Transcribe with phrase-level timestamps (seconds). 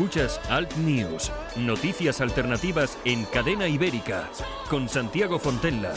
[0.00, 4.30] Escuchas Alt News, noticias alternativas en cadena ibérica,
[4.70, 5.92] con Santiago Fontella.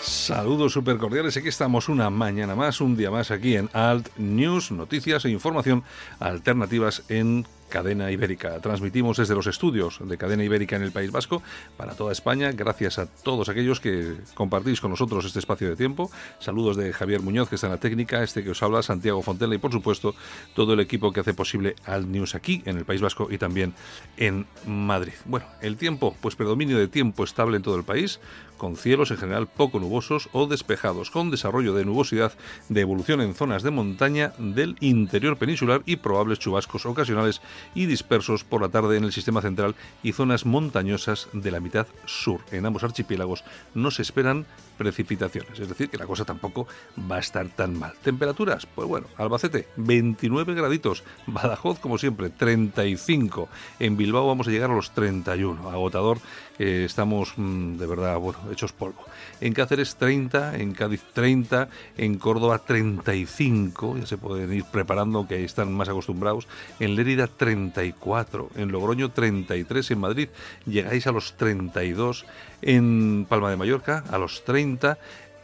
[0.00, 4.70] Saludos super cordiales, aquí estamos una mañana más, un día más aquí en Alt News,
[4.70, 5.84] noticias e información
[6.20, 8.60] alternativas en Cadena Ibérica.
[8.60, 11.42] Transmitimos desde los estudios de Cadena Ibérica en el País Vasco
[11.78, 12.52] para toda España.
[12.52, 16.10] Gracias a todos aquellos que compartís con nosotros este espacio de tiempo.
[16.40, 19.54] Saludos de Javier Muñoz, que está en la técnica, este que os habla, Santiago Fontela
[19.54, 20.14] y, por supuesto,
[20.54, 23.72] todo el equipo que hace posible Al News aquí en el País Vasco y también
[24.18, 25.14] en Madrid.
[25.24, 28.20] Bueno, el tiempo, pues predominio de tiempo estable en todo el país,
[28.58, 32.34] con cielos en general poco nubosos o despejados, con desarrollo de nubosidad
[32.68, 37.40] de evolución en zonas de montaña del interior peninsular y probables chubascos ocasionales
[37.74, 41.86] y dispersos por la tarde en el sistema central y zonas montañosas de la mitad
[42.04, 42.40] sur.
[42.50, 43.44] En ambos archipiélagos
[43.74, 44.46] no se esperan
[44.78, 46.66] precipitaciones, es decir, que la cosa tampoco
[47.10, 47.92] va a estar tan mal.
[48.02, 54.70] Temperaturas, pues bueno, Albacete 29 graditos, Badajoz como siempre 35, en Bilbao vamos a llegar
[54.70, 56.18] a los 31, agotador,
[56.62, 59.02] eh, estamos mm, de verdad, bueno, hechos polvo.
[59.40, 65.42] En Cáceres 30, en Cádiz 30, en Córdoba 35, ya se pueden ir preparando, que
[65.42, 66.46] están más acostumbrados,
[66.78, 70.28] en Lérida 34, en Logroño 33, en Madrid
[70.66, 72.26] llegáis a los 32,
[72.60, 74.98] en Palma de Mallorca a los 30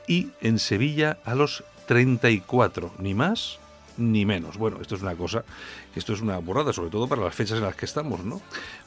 [0.06, 3.58] y en Sevilla a los 34, ni más
[3.96, 4.58] ni menos.
[4.58, 5.44] Bueno, esto es una cosa,
[5.96, 8.40] esto es una borrada, sobre todo para las fechas en las que estamos, ¿no?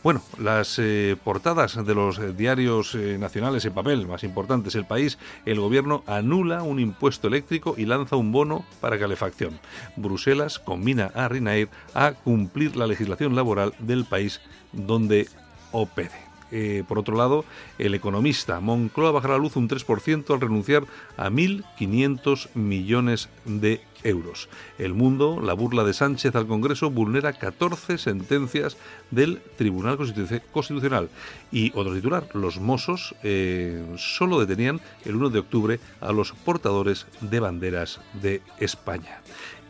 [0.03, 4.85] Bueno, las eh, portadas de los eh, diarios eh, nacionales en papel más importantes, el
[4.85, 9.59] país, el gobierno anula un impuesto eléctrico y lanza un bono para calefacción.
[9.95, 14.39] Bruselas combina a Rinair a cumplir la legislación laboral del país
[14.71, 15.27] donde
[15.71, 16.28] opere.
[16.51, 17.45] Eh, por otro lado,
[17.77, 20.83] el economista Moncloa bajará la luz un 3% al renunciar
[21.17, 24.49] a 1.500 millones de euros.
[24.77, 28.77] El mundo, la burla de Sánchez al Congreso, vulnera 14 sentencias
[29.11, 31.09] del Tribunal Constitucional.
[31.51, 37.07] Y otro titular, los Mossos eh, solo detenían el 1 de octubre a los portadores
[37.21, 39.21] de banderas de España.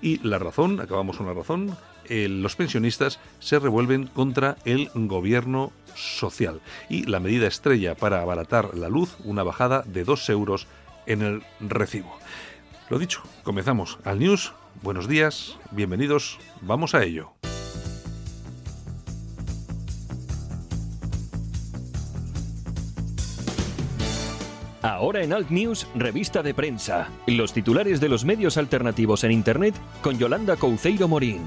[0.01, 1.75] Y la razón, acabamos con razón,
[2.09, 8.90] los pensionistas se revuelven contra el gobierno social y la medida estrella para abaratar la
[8.90, 10.68] luz, una bajada de 2 euros
[11.06, 12.16] en el recibo.
[12.90, 14.53] Lo dicho, comenzamos al news.
[14.81, 17.34] Buenos días, bienvenidos, vamos a ello.
[24.81, 27.09] Ahora en Alt News, revista de prensa.
[27.28, 31.41] Los titulares de los medios alternativos en Internet con Yolanda Couceiro Morín.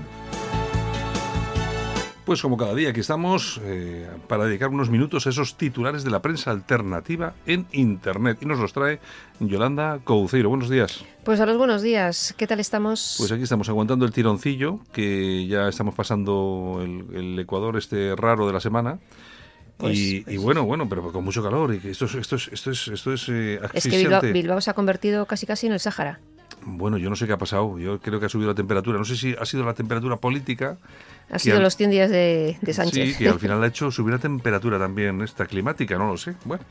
[2.24, 6.10] Pues como cada día aquí estamos eh, para dedicar unos minutos a esos titulares de
[6.10, 8.38] la prensa alternativa en Internet.
[8.40, 9.00] Y nos los trae
[9.40, 10.48] Yolanda Couceiro.
[10.48, 11.04] Buenos días.
[11.24, 12.32] Pues a los buenos días.
[12.36, 13.16] ¿Qué tal estamos?
[13.18, 18.52] Pues aquí estamos aguantando el tironcillo, que ya estamos pasando el, Ecuador este raro de
[18.52, 19.00] la semana.
[19.78, 21.74] Pues, y, pues bueno, bueno, pero con mucho calor.
[21.74, 24.74] Y esto es, esto es, esto es, esto es, eh, es que Bilbao, se ha
[24.74, 26.20] convertido casi casi en el Sáhara.
[26.64, 27.78] Bueno, yo no sé qué ha pasado.
[27.78, 28.98] Yo creo que ha subido la temperatura.
[28.98, 30.78] No sé si ha sido la temperatura política.
[31.32, 33.16] Ha sido los 100 días de, de Sánchez.
[33.16, 36.34] Sí, que al final ha hecho subir la temperatura también, esta climática, no lo sé.
[36.44, 36.62] Bueno.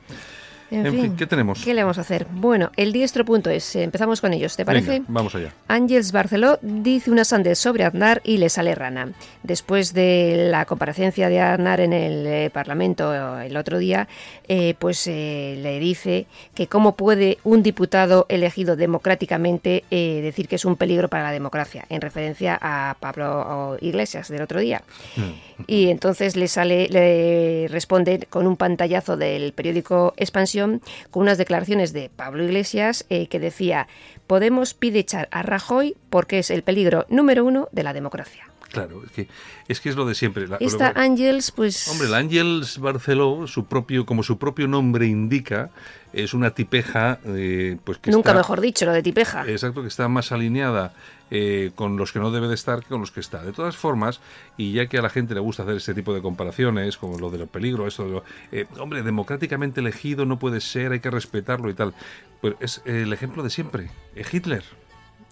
[0.72, 1.62] En, fin, ¿qué tenemos?
[1.62, 2.26] ¿Qué le vamos a hacer?
[2.32, 5.04] Bueno, el diestro.es, empezamos con ellos, ¿te parece?
[5.06, 5.54] vamos allá.
[5.68, 9.12] Ángels Barceló dice una sandez sobre Aznar y le sale rana.
[9.44, 14.08] Después de la comparecencia de Aznar en el eh, Parlamento eh, el otro día,
[14.48, 20.78] eh, pues le dice que cómo puede un diputado elegido democráticamente decir que es un
[20.78, 24.84] peligro para la democracia, en referencia a Pablo Iglesias del otro día.
[25.18, 25.64] Mm.
[25.68, 30.61] Y entonces le sale, le responde con un pantallazo del periódico Expansión
[31.10, 33.88] con unas declaraciones de Pablo Iglesias eh, que decía,
[34.32, 38.48] Podemos pide echar a Rajoy porque es el peligro número uno de la democracia.
[38.72, 39.28] Claro, es que
[39.68, 40.48] es, que es lo de siempre.
[40.62, 41.90] Esta Ángels, pues...
[41.90, 45.70] Hombre, el Ángels Barceló, su propio, como su propio nombre indica,
[46.14, 47.20] es una tipeja...
[47.26, 49.46] Eh, pues que Nunca mejor dicho, lo de tipeja.
[49.46, 50.94] Exacto, que está más alineada
[51.32, 53.44] eh, con los que no debe de estar que con los que está.
[53.44, 54.20] De todas formas,
[54.58, 57.30] y ya que a la gente le gusta hacer este tipo de comparaciones, como lo
[57.30, 61.10] de los peligros, eso de lo, eh, hombre, democráticamente elegido no puede ser, hay que
[61.10, 61.94] respetarlo y tal.
[62.42, 63.90] Pues es el ejemplo de siempre.
[64.32, 64.64] Hitler.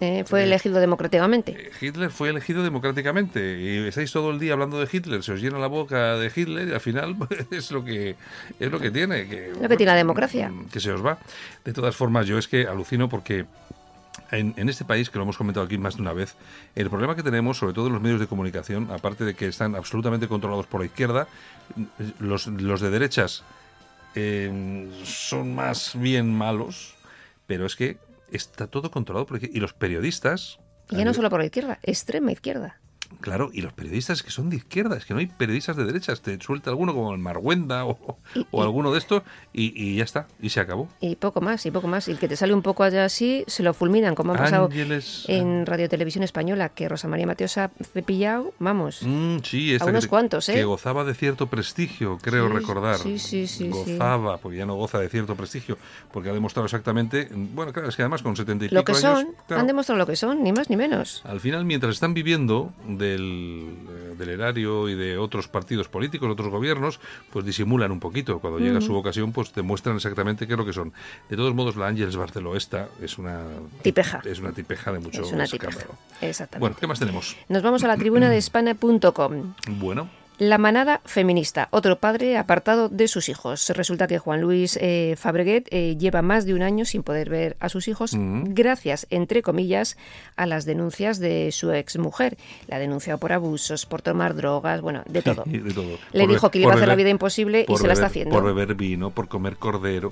[0.01, 1.51] Eh, fue elegido democráticamente.
[1.51, 5.41] Eh, Hitler fue elegido democráticamente y estáis todo el día hablando de Hitler, se os
[5.41, 8.15] llena la boca de Hitler y al final pues, es lo que
[8.59, 11.19] es lo que tiene, que, lo que tiene la democracia, que se os va.
[11.65, 13.45] De todas formas, yo es que alucino porque
[14.31, 16.35] en, en, este país, que lo hemos comentado aquí más de una vez,
[16.75, 19.75] el problema que tenemos, sobre todo en los medios de comunicación, aparte de que están
[19.75, 21.27] absolutamente controlados por la izquierda,
[22.19, 23.43] los, los de derechas
[24.15, 26.95] eh, son más bien malos,
[27.47, 27.97] pero es que
[28.31, 30.59] está todo controlado por y los periodistas
[30.91, 32.79] y ya no solo por la izquierda, extrema izquierda.
[33.21, 36.21] Claro, y los periodistas que son de izquierda, es que no hay periodistas de derechas,
[36.21, 38.17] te suelta alguno como el Marguenda o,
[38.51, 40.87] o alguno de estos y, y, ya está, y se acabó.
[41.01, 42.07] Y poco más, y poco más.
[42.07, 44.69] Y el que te sale un poco allá así, se lo fulminan, como ha pasado
[45.27, 50.05] en Radio Televisión Española, que Rosa María Mateos ha cepillado, vamos, mm, sí, a unos
[50.05, 50.53] que, cuantos, ¿eh?
[50.53, 52.97] Que gozaba de cierto prestigio, creo sí, recordar.
[52.99, 53.69] Sí, sí, sí.
[53.69, 55.77] Gozaba, porque ya no goza de cierto prestigio,
[56.13, 59.01] porque ha demostrado exactamente, bueno, claro, es que además con 70 y lo que años,
[59.01, 61.21] son, claro, han demostrado lo que son, ni más ni menos.
[61.25, 63.65] Al final, mientras están viviendo del
[64.19, 66.99] del erario y de otros partidos políticos, otros gobiernos,
[67.31, 68.39] pues disimulan un poquito.
[68.39, 70.93] Cuando llega su ocasión, pues demuestran exactamente qué es lo que son.
[71.29, 73.43] De todos modos, la Ángeles Barceló esta es una
[73.81, 74.21] tipeja.
[74.25, 75.79] Es una tipeja de mucho es una escándalo.
[75.79, 76.27] tipeja.
[76.27, 76.59] Exactamente.
[76.59, 77.35] Bueno, ¿qué más tenemos?
[77.47, 79.53] Nos vamos a la tribuna de España.com.
[79.79, 80.09] Bueno.
[80.39, 83.69] La manada feminista, otro padre apartado de sus hijos.
[83.75, 87.57] Resulta que Juan Luis eh, Fabreguet eh, lleva más de un año sin poder ver
[87.59, 88.53] a sus hijos, Mm.
[88.53, 89.97] gracias, entre comillas,
[90.37, 92.37] a las denuncias de su exmujer.
[92.67, 95.43] La ha denunciado por abusos, por tomar drogas, bueno, de todo.
[95.45, 95.97] De todo.
[96.13, 98.05] Le Por dijo que le iba a hacer la vida imposible y se la está
[98.05, 98.33] haciendo.
[98.33, 100.09] Por beber vino, por comer cordero,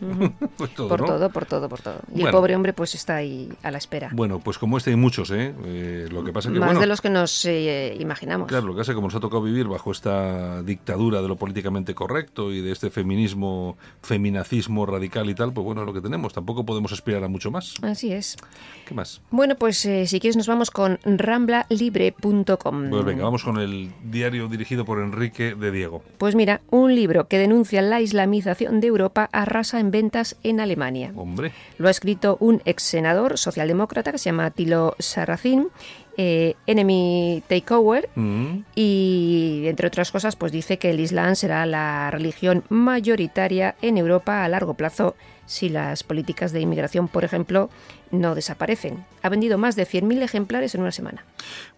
[0.58, 1.08] pues todo, por ¿no?
[1.08, 2.00] todo, por todo, por todo.
[2.14, 4.10] Y el pobre hombre pues está ahí a la espera.
[4.12, 5.54] Bueno, pues como este hay muchos, ¿eh?
[5.64, 8.50] Eh, lo que pasa que, Más bueno, de los que nos eh, imaginamos.
[8.50, 10.17] Claro, lo que pasa es que como nos ha tocado vivir bajo esta
[10.64, 15.82] dictadura de lo políticamente correcto y de este feminismo, feminacismo radical y tal, pues bueno,
[15.82, 16.34] es lo que tenemos.
[16.34, 17.76] Tampoco podemos aspirar a mucho más.
[17.82, 18.38] Así es.
[18.86, 19.22] ¿Qué más?
[19.32, 22.90] Bueno, pues eh, si quieres nos vamos con ramblalibre.com.
[22.90, 26.04] Pues venga, vamos con el diario dirigido por Enrique de Diego.
[26.18, 31.12] Pues mira, un libro que denuncia la islamización de Europa arrasa en ventas en Alemania.
[31.16, 35.70] Hombre, Lo ha escrito un ex senador socialdemócrata que se llama Tilo Sarracín,
[36.18, 42.10] eh, Enemy Takeover, mm, y entre otras cosas, pues dice que el Islam será la
[42.12, 45.16] religión mayoritaria en Europa a largo plazo
[45.48, 47.70] si las políticas de inmigración, por ejemplo,
[48.12, 49.04] no desaparecen.
[49.24, 51.26] Ha vendido más de 100.000 ejemplares en una semana.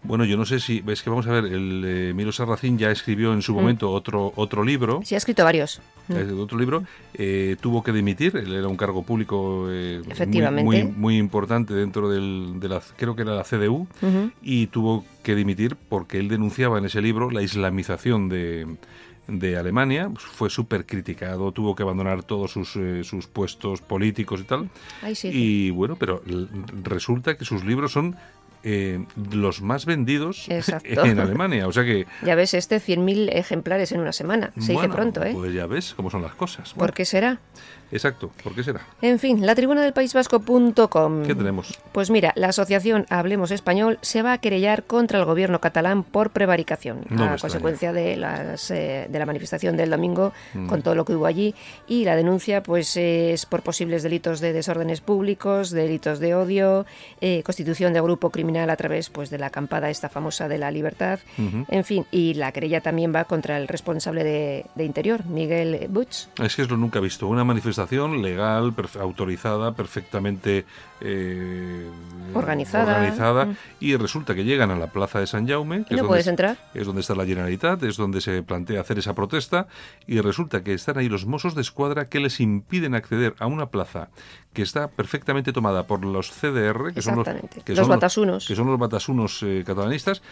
[0.02, 2.90] bueno, yo no sé si, ves que vamos a ver, el eh, Miro Sarracín ya
[2.90, 5.00] escribió en su momento otro, otro libro.
[5.04, 5.80] Sí, ha escrito varios.
[6.08, 6.40] Mm.
[6.40, 6.82] Otro libro,
[7.14, 10.64] eh, tuvo que dimitir, él era un cargo público eh, muy- Efectivamente.
[10.64, 13.86] Muy, muy importante dentro del, de la, creo que era la CDU,
[14.42, 18.66] y tuvo que dimitir porque él denunciaba en ese libro la islamización de,
[19.30, 24.44] de Alemania, fue súper criticado, tuvo que abandonar todos sus, eh, sus puestos políticos y
[24.44, 24.70] tal,
[25.02, 25.30] Ay, sí.
[25.32, 26.22] y bueno, pero
[26.82, 28.16] resulta que sus libros son
[28.62, 31.04] eh, los más vendidos Exacto.
[31.04, 32.06] en Alemania, o sea que...
[32.22, 34.52] Ya ves, este 100.000 ejemplares en una semana.
[34.58, 35.32] Se dice pronto, ¿eh?
[35.34, 36.70] Pues ya ves cómo son las cosas.
[36.70, 37.40] ¿Por Bueno, qué será?
[37.92, 38.80] Exacto, ¿por qué será?
[39.02, 41.22] En fin, la tribuna del País Vasco.com.
[41.24, 41.78] ¿Qué tenemos?
[41.92, 46.30] Pues mira, la asociación Hablemos Español se va a querellar contra el gobierno catalán por
[46.30, 50.66] prevaricación, No a consecuencia de, las, eh, de la manifestación del domingo, Mm.
[50.66, 51.54] con todo lo que hubo allí.
[51.86, 56.86] Y la denuncia pues es por posibles delitos de desórdenes públicos, delitos de odio,
[57.20, 60.70] eh, constitución de grupo criminal a través pues de la acampada esta famosa de la
[60.70, 61.20] libertad.
[61.68, 66.26] En fin, y la querella también va contra el responsable de, de Interior, Miguel Butch.
[66.42, 67.26] Es que es lo nunca visto.
[67.26, 67.79] Una manifestación
[68.22, 70.64] legal, autorizada, perfectamente
[71.00, 71.88] eh,
[72.34, 72.94] Organizada.
[72.96, 73.56] organizada, Mm.
[73.80, 76.08] y resulta que llegan a la plaza de San Jaume, que ¿Y es, no donde,
[76.08, 76.56] puedes entrar?
[76.74, 79.66] es donde está la Generalitat, es donde se plantea hacer esa protesta,
[80.06, 83.66] y resulta que están ahí los mozos de escuadra que les impiden acceder a una
[83.70, 84.08] plaza
[84.52, 87.26] que está perfectamente tomada por los CDR, que son los,
[87.64, 88.46] que Los son batasunos.
[88.46, 90.22] que son los batasunos eh, catalanistas.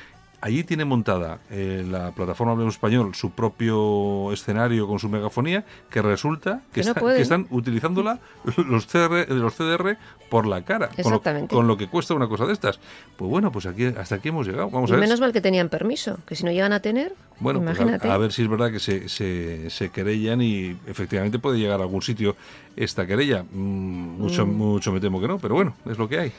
[0.40, 6.00] Allí tiene montada eh, la plataforma Hablemos Español su propio escenario con su megafonía, que
[6.00, 8.21] resulta que, Que no está- que están utilizándola
[8.68, 9.97] los CDR, los CDR
[10.30, 11.54] por la cara, con lo, Exactamente.
[11.54, 12.78] con lo que cuesta una cosa de estas.
[13.16, 14.71] Pues bueno, pues aquí hasta aquí hemos llegado.
[14.71, 15.07] Vamos Y a ver.
[15.07, 18.09] menos mal que tenían permiso, que si no llegan a tener, Bueno, pues imagínate.
[18.09, 21.80] a, a ver si es verdad que se, se, se querellan y efectivamente puede llegar
[21.80, 22.37] a algún sitio
[22.76, 23.42] esta querella.
[23.42, 26.33] Mm, mucho, mucho me temo que no, pero bueno, es lo que hay.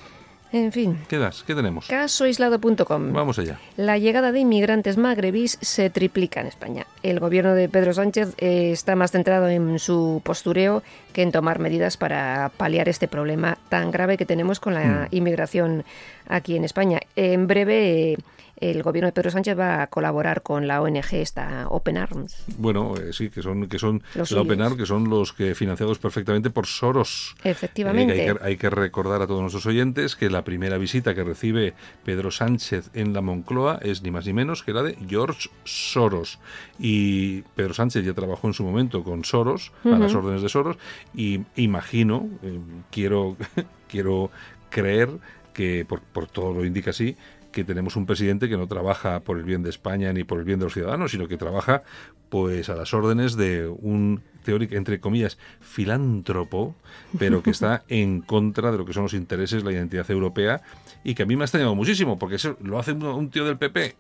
[0.52, 1.44] En fin, ¿Qué das?
[1.44, 1.86] ¿Qué tenemos?
[1.88, 3.14] casoaislado.com.
[3.14, 3.60] Vamos allá.
[3.78, 6.88] La llegada de inmigrantes magrebís se triplica en España.
[7.04, 10.82] El gobierno de Pedro Sánchez eh, está más centrado en su postureo
[11.14, 15.84] que en tomar medidas para paliar este problema tan grave que tenemos con la inmigración
[16.28, 17.00] aquí en España.
[17.16, 18.18] En breve, eh,
[18.62, 22.44] el gobierno de Pedro Sánchez va a colaborar con la ONG, esta Open Arms.
[22.58, 24.42] Bueno, eh, sí, que son, que son Los la.
[24.42, 27.36] Open Arms, que son los que financiados perfectamente por Soros.
[27.44, 28.14] Efectivamente.
[28.14, 31.16] Eh, que hay, que, hay que recordar a todos nuestros oyentes que la primera visita
[31.16, 31.74] que recibe
[32.04, 36.40] Pedro Sánchez en la Moncloa es ni más ni menos que la de George Soros.
[36.78, 40.78] Y Pedro Sánchez ya trabajó en su momento con Soros, a las órdenes de Soros,
[41.14, 42.60] y imagino, eh,
[42.92, 43.38] quiero,
[43.88, 44.32] quiero
[44.70, 45.10] creer
[45.54, 47.18] que por, por todo lo indica así,
[47.52, 50.46] que tenemos un presidente que no trabaja por el bien de España ni por el
[50.46, 51.84] bien de los ciudadanos, sino que trabaja
[52.30, 56.76] pues a las órdenes de un teórico, entre comillas, filántropo,
[57.18, 60.62] pero que está en contra de lo que son los intereses, la identidad europea,
[61.04, 63.58] y que a mí me ha extrañado muchísimo, porque eso lo hace un, tío del
[63.58, 63.96] PP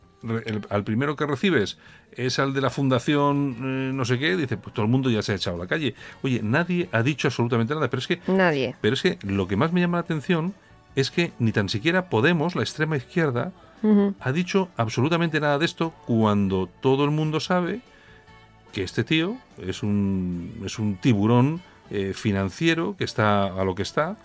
[0.70, 1.77] al primero que recibes
[2.12, 5.22] es al de la fundación eh, no sé qué, dice, pues todo el mundo ya
[5.22, 5.96] se ha echado a la calle.
[6.24, 8.20] Oye, nadie ha dicho absolutamente nada, pero es que...
[8.27, 8.75] Nadie.
[8.82, 10.53] Pero es que lo que más me llama la atención
[11.00, 13.51] es que ni tan siquiera Podemos, la extrema izquierda,
[14.20, 17.82] ha dicho absolutamente nada de esto cuando todo el mundo sabe
[18.74, 23.84] que este tío es un, es un tiburón eh, financiero que está a lo que
[23.84, 24.18] está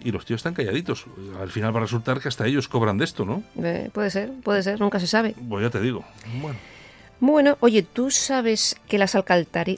[0.00, 1.06] y los tíos están calladitos.
[1.40, 3.42] Al final va a resultar que hasta ellos cobran de esto, ¿no?
[3.62, 5.34] Eh, puede ser, puede ser, nunca se sabe.
[5.48, 6.04] Pues ya te digo.
[6.40, 6.58] Bueno.
[7.20, 9.16] Bueno, oye, ¿tú sabes que las,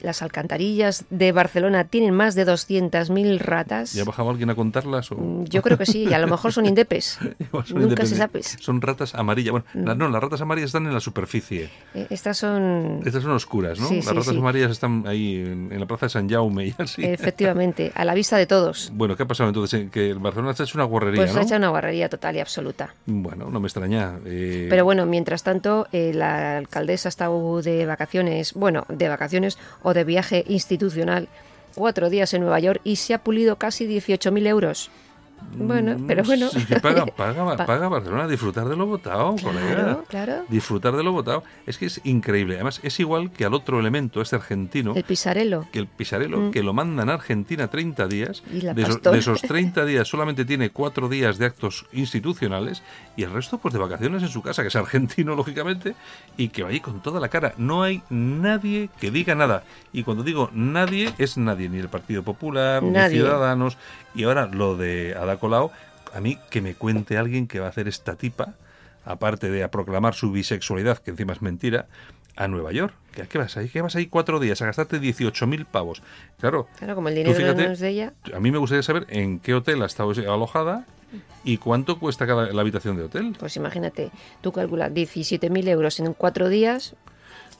[0.01, 3.93] las alcantarillas de Barcelona tienen más de 200.000 ratas?
[3.93, 5.11] ¿Ya ha bajado alguien a contarlas?
[5.11, 7.17] Mm, yo creo que sí, y a lo mejor son indepes.
[7.73, 8.43] Nunca se sabe.
[8.43, 9.51] Son ratas amarillas.
[9.51, 9.97] Bueno, mm.
[9.97, 11.69] no, las ratas amarillas están en la superficie.
[11.93, 13.01] Eh, estas son...
[13.05, 13.89] Estas son oscuras, ¿no?
[13.89, 17.03] las ratas amarillas están ahí en, la plaza de San Jaume y así.
[17.03, 18.91] Efectivamente, a la vista de todos.
[18.99, 19.89] Bueno, ¿qué ha pasado entonces?
[19.91, 22.39] Que Barcelona se ha hecho una guarrería, Pues se ha hecho una guarrería total y
[22.39, 22.93] absoluta.
[23.05, 24.19] Bueno, no me extraña.
[24.25, 24.67] Eh.
[24.69, 27.28] Pero bueno, mientras tanto, eh, la alcaldesa está
[27.63, 31.27] de vacaciones, bueno, de vacaciones o de viaje institucional,
[31.75, 34.91] cuatro días en Nueva York y se ha pulido casi 18.000 euros.
[35.55, 36.49] Bueno, mm, pero bueno.
[36.81, 37.05] paga,
[37.65, 39.99] paga, Barcelona, disfrutar de lo votado, colega.
[40.07, 40.45] Claro.
[40.47, 41.43] Disfrutar de lo votado.
[41.65, 42.55] Es que es increíble.
[42.55, 44.93] Además, es igual que al otro elemento, este argentino.
[44.95, 45.67] El pisarelo.
[45.71, 46.51] Que el pisarelo, mm.
[46.51, 48.43] que lo mandan a Argentina 30 días.
[48.49, 52.83] de, esos 30 días solamente tiene cuatro días de actos institucionales
[53.15, 55.95] y el resto, pues de vacaciones en su casa, que es argentino, lógicamente,
[56.37, 57.53] y que va ahí con toda la cara.
[57.57, 59.63] No hay nadie que diga nada.
[59.91, 63.77] Y cuando digo nadie, es nadie, ni el Partido Popular, ni Ciudadanos.
[64.15, 65.71] Y ahora lo de Ada Colau,
[66.13, 68.55] a mí que me cuente alguien que va a hacer esta tipa,
[69.05, 71.87] aparte de a proclamar su bisexualidad, que encima es mentira,
[72.35, 72.93] a Nueva York.
[73.27, 73.67] ¿Qué, vas ahí?
[73.67, 76.01] ¿Qué vas ahí cuatro días a gastarte 18.000 pavos?
[76.39, 76.67] Claro.
[76.77, 78.13] Claro, como el dinero no es de ella.
[78.33, 80.85] A mí me gustaría saber en qué hotel ha estado alojada
[81.43, 83.35] y cuánto cuesta cada, la habitación de hotel.
[83.37, 86.95] Pues imagínate, tú calculas 17.000 euros en cuatro días.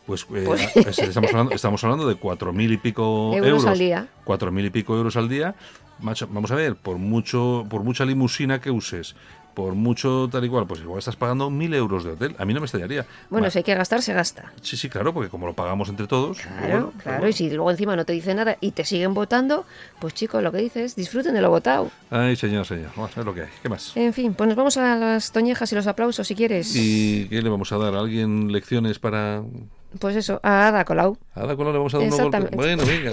[0.06, 3.78] Pues, eh, pues estamos, hablando, estamos hablando de cuatro mil y pico euros, euros al
[3.78, 4.08] día.
[4.24, 5.56] Cuatro mil y pico euros al día
[6.02, 9.16] vamos a ver, por mucho, por mucha limusina que uses,
[9.54, 12.36] por mucho tal y cual, pues igual estás pagando mil euros de hotel.
[12.38, 13.06] A mí no me estallaría.
[13.30, 14.54] Bueno, si hay que gastar, se gasta.
[14.62, 16.38] Sí, sí, claro, porque como lo pagamos entre todos.
[16.38, 17.28] Pues claro, claro.
[17.28, 19.66] Y si luego encima no te dice nada y te siguen votando,
[20.00, 21.92] pues chicos, lo que dices, disfruten de lo votado.
[22.10, 22.92] Ay, señor, señor.
[22.96, 23.50] Vamos a ver lo que hay.
[23.62, 23.98] ¿Qué más?
[23.98, 26.74] En fin, pues nos vamos a las toñejas y los aplausos si quieres.
[26.76, 27.96] ¿Y qué le vamos a dar?
[27.96, 29.44] ¿A alguien lecciones para.?
[30.00, 31.18] Pues eso, a Ada Colau.
[31.34, 33.12] A Ada Colau le vamos a dar unos Bueno, venga.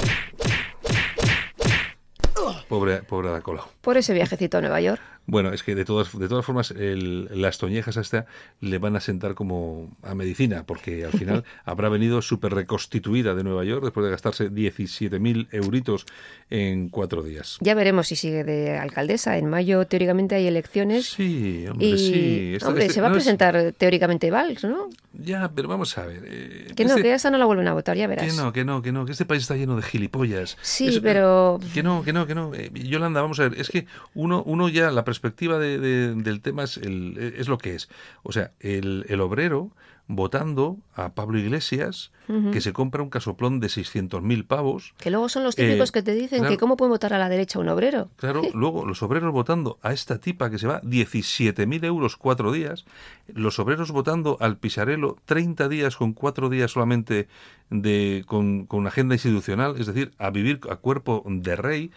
[2.69, 3.67] Pobre, pobre Ada Colau.
[3.81, 5.01] Por ese viajecito a Nueva York.
[5.27, 8.27] Bueno, es que de todas, de todas formas las toñejas hasta
[8.61, 13.43] le van a sentar como a medicina, porque al final habrá venido súper reconstituida de
[13.43, 16.07] Nueva York después de gastarse 17.000 euritos
[16.51, 17.59] en cuatro días.
[17.61, 19.37] Ya veremos si sigue de alcaldesa.
[19.37, 21.07] En mayo teóricamente hay elecciones.
[21.07, 22.59] Sí, hombre, sí.
[22.65, 24.89] hombre, se va a presentar teóricamente Valls, ¿no?
[25.13, 26.23] Ya, pero vamos a ver.
[26.27, 28.27] Eh, que no, este que esa no la vuelven a votar, ya verás.
[28.27, 30.57] Que no, que no, que no, que este país está lleno de gilipollas.
[30.61, 31.59] Sí, pero...
[31.73, 32.55] Que no, que no, que no.
[32.55, 36.77] Eh, Yolanda, vamos a ver, es que uno, uno ya la perspectiva del tema es,
[36.77, 37.89] el, es lo que es.
[38.23, 39.73] O sea, el, el obrero
[40.09, 42.13] votando a Pablo Iglesias,
[42.53, 44.95] que se compra un casoplón de 600.000 pavos.
[44.99, 47.29] Que luego son los típicos eh, que te dicen que cómo puede votar a la
[47.29, 48.09] derecha un obrero.
[48.17, 52.85] Claro, luego los obreros votando a esta tipa que se va 17.000 euros cuatro días,
[53.29, 57.29] los obreros votando al Pisarelo 30 días con cuatro días solamente
[57.71, 61.91] de con, con agenda institucional, es decir, a vivir a cuerpo de rey.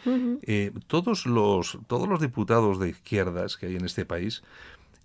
[0.43, 4.43] Eh, todos, los, todos los diputados de izquierdas que hay en este país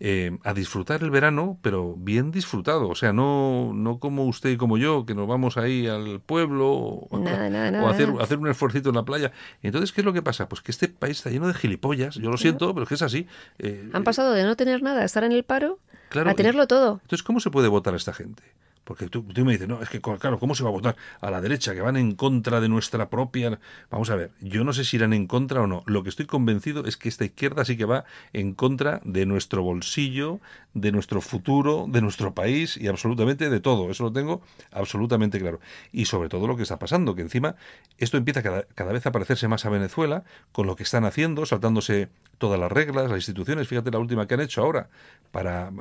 [0.00, 2.88] eh, a disfrutar el verano, pero bien disfrutado.
[2.88, 6.72] O sea, no, no como usted y como yo, que nos vamos ahí al pueblo
[6.72, 9.32] o, hacer, hacer, un esfuerzo en la playa.
[9.62, 10.48] Entonces, ¿qué es lo que pasa?
[10.48, 12.16] Pues que este país está lleno de gilipollas.
[12.16, 13.26] Yo lo siento, pero es que es así.
[13.58, 15.78] Eh, Han pasado de no tener nada, a estar en el paro,
[16.10, 17.00] a tenerlo todo.
[17.02, 18.42] Entonces, ¿cómo se puede votar a esta gente?
[18.84, 21.40] Porque tú, me dices, no, es que claro, ¿cómo se va a votar a la
[21.40, 21.74] derecha?
[21.74, 23.58] Que van en contra de nuestra propia...
[23.90, 25.82] Vamos a ver, yo no sé si irán en contra o no.
[25.86, 29.62] Lo que estoy convencido es que esta izquierda sí que va en contra de nuestro
[29.62, 30.40] bolsillo,
[30.74, 33.90] de nuestro futuro, de nuestro país y absolutamente de todo.
[33.90, 35.60] Eso lo tengo absolutamente claro.
[35.90, 37.56] Y sobre todo lo que está pasando, que encima
[37.96, 41.46] esto empieza cada, cada vez a parecerse más a Venezuela con lo que están haciendo,
[41.46, 44.88] saltándose todas las reglas, las instituciones, fíjate la última que han hecho ahora
[45.30, 45.72] para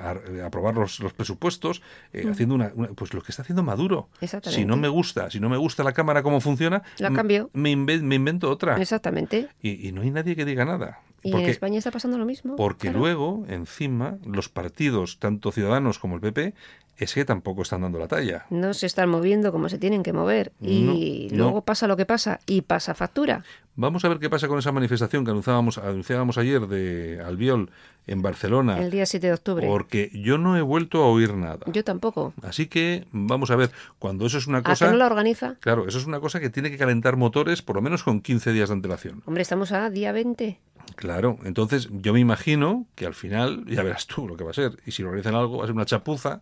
[0.43, 1.81] aprobar los, presupuestos,
[2.11, 4.09] eh, haciendo una, pues lo que está haciendo Maduro.
[4.43, 7.49] Si no me gusta, si no me gusta la Cámara cómo funciona, la cambio.
[7.53, 8.81] Me, me, invento otra.
[8.81, 9.49] Exactamente.
[9.61, 11.01] Y, y, no hay nadie que diga nada.
[11.23, 12.55] ¿Y en España está pasando lo mismo?
[12.55, 16.53] Porque luego, encima, los partidos, tanto Ciudadanos como el PP,
[16.97, 18.45] es que tampoco están dando la talla.
[18.49, 20.51] No se están moviendo como se tienen que mover.
[20.61, 23.43] Y luego pasa lo que pasa y pasa factura.
[23.75, 27.71] Vamos a ver qué pasa con esa manifestación que anunciábamos, anunciábamos ayer de Albiol
[28.05, 28.79] en Barcelona.
[28.79, 29.67] El día 7 de octubre.
[29.67, 31.65] Porque yo no he vuelto a oír nada.
[31.65, 32.33] Yo tampoco.
[32.43, 34.87] Así que vamos a ver, cuando eso es una cosa...
[34.87, 35.55] ¿A no la organiza?
[35.59, 38.51] Claro, eso es una cosa que tiene que calentar motores por lo menos con 15
[38.51, 39.23] días de antelación.
[39.25, 40.59] Hombre, estamos a día 20.
[40.95, 44.53] Claro, entonces yo me imagino que al final, ya verás tú lo que va a
[44.53, 46.41] ser, y si lo organizan algo va a ser una chapuza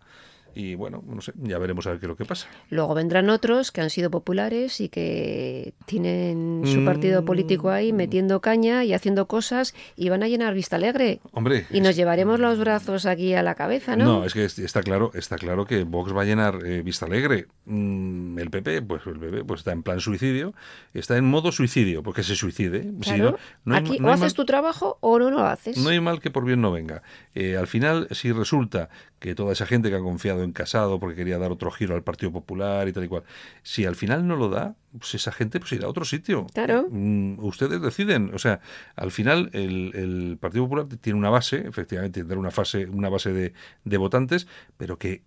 [0.55, 2.48] y bueno, no sé, ya veremos a ver qué es lo que pasa.
[2.70, 7.25] Luego vendrán otros que han sido populares y que tienen su partido mm.
[7.25, 11.20] político ahí metiendo caña y haciendo cosas y van a llenar Vista Alegre.
[11.31, 11.65] Hombre.
[11.72, 14.05] Y nos llevaremos los brazos aquí a la cabeza, ¿no?
[14.05, 17.48] No, es que está claro, está claro que Vox va a llenar eh, Vista Alegre.
[17.65, 20.53] Mm, el PP, pues el PP pues está en plan suicidio,
[20.93, 22.91] está en modo suicidio, porque se suicide.
[23.01, 23.38] Claro.
[23.72, 25.77] aquí o haces tu trabajo o no lo haces.
[25.77, 27.01] No hay mal que por bien no venga.
[27.33, 31.15] Eh, al final, si resulta que toda esa gente que ha confiado en Casado porque
[31.15, 33.23] quería dar otro giro al Partido Popular y tal y cual,
[33.63, 36.47] si al final no lo da, pues esa gente pues irá a otro sitio.
[36.53, 36.88] Claro.
[36.89, 38.31] Mm, ustedes deciden.
[38.33, 38.59] O sea,
[38.95, 43.53] al final el, Partido Popular tiene una base, efectivamente, tendrá una, fase, una base de,
[43.83, 44.47] de votantes,
[44.77, 45.23] pero que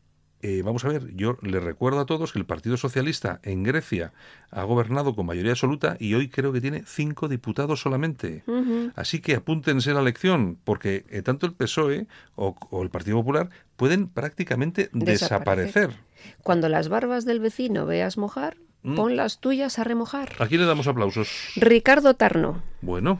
[0.47, 4.13] eh, vamos a ver, yo le recuerdo a todos que el Partido Socialista en Grecia
[4.51, 8.45] ha gobernado con mayoría absoluta y hoy creo que tiene cinco diputados solamente.
[8.95, 13.49] Así que apúntense a la elección, porque eh, tanto el PSOE o, el Partido Popular
[13.77, 15.93] pueden prácticamente desaparecer.
[16.43, 18.97] Cuando las barbas del vecino veas mojar, mm.
[18.97, 20.33] pon las tuyas a remojar.
[20.41, 21.53] Aquí le damos aplausos.
[21.57, 22.63] Ricardo Tarno.
[22.83, 23.19] Bueno.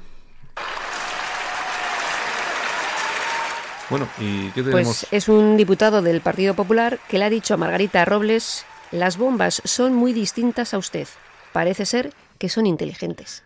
[3.95, 4.73] Bueno, ¿y qué tenemos?
[4.83, 9.17] Pues es un diputado del Partido Popular que le ha dicho a Margarita Robles, las
[9.17, 11.07] bombas son muy distintas a usted.
[11.53, 13.45] Parece ser que son inteligentes.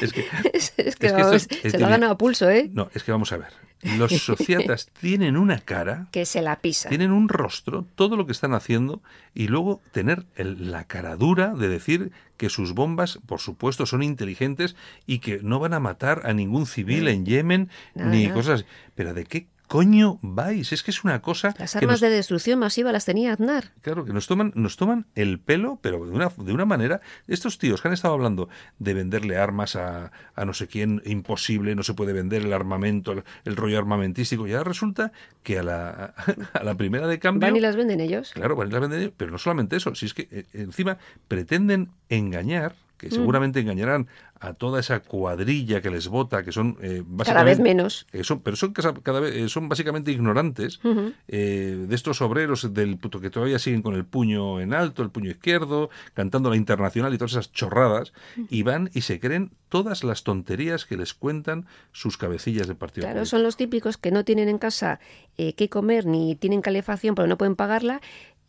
[0.00, 2.68] es que, se lo ha ganado a pulso, ¿eh?
[2.72, 3.52] No, es que vamos a ver.
[3.82, 6.08] Los sociatas tienen una cara.
[6.12, 6.88] Que se la pisa.
[6.88, 9.02] Tienen un rostro, todo lo que están haciendo,
[9.34, 14.76] y luego tener la cara dura de decir que sus bombas, por supuesto, son inteligentes
[15.06, 18.64] y que no van a matar a ningún civil en Yemen, ni cosas.
[18.94, 20.72] Pero ¿de qué coño vais?
[20.72, 21.54] Es que es una cosa...
[21.56, 23.70] Las armas de destrucción masiva las tenía Aznar.
[23.82, 27.00] Claro, que nos toman, nos toman el pelo, pero de una, de una manera...
[27.28, 28.48] Estos tíos que han estado hablando
[28.80, 33.12] de venderle armas a, a no sé quién, imposible, no se puede vender el armamento,
[33.44, 35.12] el, rollo armamentístico, ya resulta
[35.44, 36.14] que a la,
[36.52, 37.46] a la primera de cambio...
[37.46, 38.32] Van y las venden ellos.
[38.34, 40.98] Claro, van y las venden ellos, pero no solamente eso, si es que eh, encima
[41.28, 43.12] pretenden engañar que mm.
[43.12, 44.08] seguramente engañarán
[44.40, 48.72] a toda esa cuadrilla que les vota, que son eh, cada vez menos, pero son
[48.72, 50.80] cada vez eh, son básicamente ignorantes
[51.28, 55.10] eh, de estos obreros del puto que todavía siguen con el puño en alto, el
[55.10, 58.12] puño izquierdo, cantando la internacional y todas esas chorradas
[58.48, 63.06] y van y se creen todas las tonterías que les cuentan sus cabecillas de partido.
[63.06, 65.00] Claro, son los típicos que no tienen en casa
[65.36, 68.02] qué comer ni tienen calefacción, pero no pueden pagarla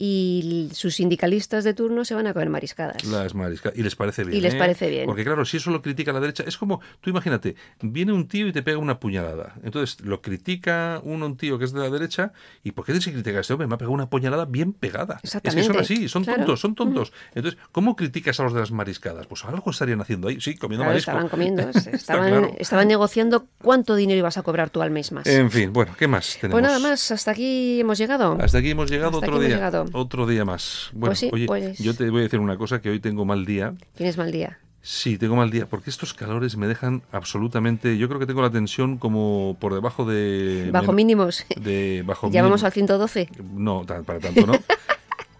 [0.03, 3.03] y sus sindicalistas de turno se van a comer mariscadas.
[3.03, 3.77] Las mariscadas.
[3.77, 4.35] Y les parece bien.
[4.35, 4.57] Y les ¿eh?
[4.57, 5.05] parece bien.
[5.05, 8.47] Porque claro, si eso lo critica la derecha, es como, tú imagínate, viene un tío
[8.47, 9.53] y te pega una puñalada.
[9.63, 12.33] Entonces lo critica uno, un tío que es de la derecha,
[12.63, 13.67] ¿y por qué se critica a este hombre?
[13.67, 15.19] Me ha pegado una puñalada bien pegada.
[15.21, 15.61] Exactamente.
[15.61, 17.13] Es que son así, son tontos, son tontos.
[17.35, 19.27] Entonces, ¿cómo criticas a los de las mariscadas?
[19.27, 21.11] Pues algo estarían haciendo ahí, sí, comiendo marisco.
[21.11, 21.61] Estaban comiendo,
[21.93, 25.27] estaban, estaban negociando cuánto dinero ibas a cobrar tú al mes más.
[25.27, 26.59] En fin, bueno, ¿qué más tenemos?
[26.59, 28.39] Pues nada más, hasta aquí hemos llegado.
[28.41, 29.69] Hasta aquí hemos llegado otro día.
[29.93, 30.89] Otro día más.
[30.93, 33.45] Bueno, pues oye, pues yo te voy a decir una cosa, que hoy tengo mal
[33.45, 33.73] día.
[33.95, 34.59] ¿Tienes mal día?
[34.83, 37.99] Sí, tengo mal día, porque estos calores me dejan absolutamente...
[37.99, 40.69] Yo creo que tengo la tensión como por debajo de...
[40.71, 41.45] Bajo mínimos.
[41.55, 43.29] De bajo ¿Ya vamos al 112?
[43.53, 44.53] No, para tanto no.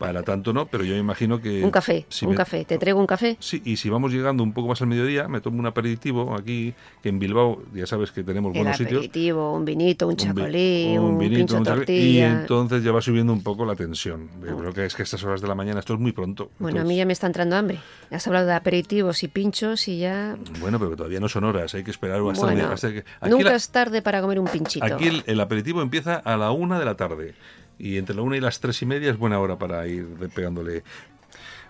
[0.02, 1.64] Para tanto no, pero yo me imagino que...
[1.64, 2.66] Un café, un café.
[2.66, 3.38] ¿Te traigo un café?
[3.40, 6.74] Sí, y si vamos llegando un poco más al mediodía, me tomo un aperitivo aquí,
[7.04, 8.94] que en Bilbao ya sabes que tenemos buenos sitios.
[8.94, 11.94] Un aperitivo, un vinito, un chacolí, un, vinito, un tortilla.
[11.94, 14.28] Y entonces ya va subiendo un poco la tensión.
[14.44, 16.50] Yo creo que es que a estas horas de la mañana esto es muy pronto.
[16.58, 17.78] Bueno, a mí ya me está entrando hambre.
[18.10, 20.36] Has hablado de aperitivos y pinchos y ya...
[20.62, 23.06] Bueno, pero todavía no son horas, hay que esperar hasta, que...
[23.30, 24.84] nunca es tarde para comer un pinchito.
[24.84, 27.36] Aquí el aperitivo empieza a la una de la tarde
[27.82, 30.84] y entre la una y las tres y media es buena hora para ir pegándole.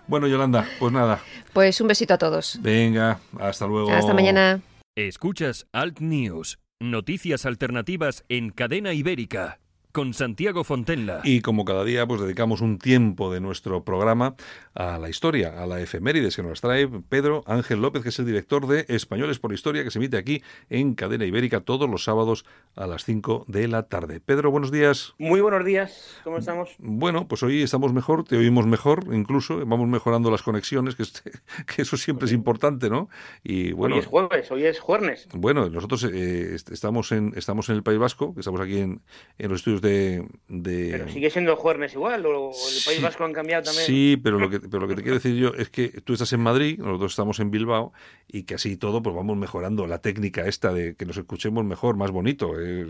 [0.06, 1.20] Bueno, Yolanda, pues nada.
[1.54, 2.58] Pues un besito a todos.
[2.60, 3.90] Venga, hasta luego.
[3.90, 4.60] Hasta mañana.
[4.94, 9.58] Escuchas Alt News, noticias alternativas en cadena ibérica.
[9.92, 11.20] Con Santiago Fontenla.
[11.22, 14.34] Y como cada día, pues dedicamos un tiempo de nuestro programa
[14.74, 18.24] a la historia, a la efemérides que nos trae Pedro Ángel López, que es el
[18.26, 22.46] director de Españoles por Historia, que se emite aquí en Cadena Ibérica todos los sábados
[22.74, 24.20] a las 5 de la tarde.
[24.20, 25.14] Pedro, buenos días.
[25.18, 26.70] Muy buenos días, ¿cómo estamos?
[26.78, 31.04] Bueno, pues hoy estamos mejor, te oímos mejor, incluso vamos mejorando las conexiones, que,
[31.66, 33.10] que eso siempre es importante, ¿no?
[33.44, 35.28] Y bueno, hoy es jueves, hoy es jueves.
[35.34, 39.02] Bueno, nosotros eh, estamos en estamos en el País Vasco, estamos aquí en,
[39.38, 43.64] en los estudios de, Pero sigue siendo jueves igual, o el País Vasco han cambiado
[43.64, 43.84] también.
[43.84, 46.32] Sí, pero lo que pero lo que te quiero decir yo es que tú estás
[46.32, 47.92] en Madrid, nosotros estamos en Bilbao
[48.28, 51.96] y que así todo pues vamos mejorando la técnica esta de que nos escuchemos mejor,
[51.96, 52.54] más bonito.
[52.58, 52.86] Eh,